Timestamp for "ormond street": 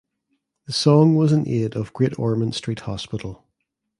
2.17-2.79